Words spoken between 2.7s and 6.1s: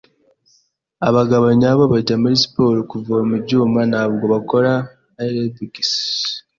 kuvoma ibyuma, ntabwo bakora aerobics.